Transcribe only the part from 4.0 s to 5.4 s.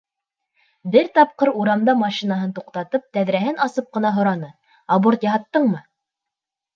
һораны: «Аборт